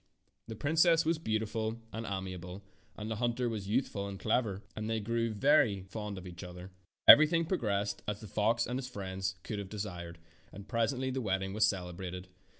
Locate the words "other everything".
6.43-7.45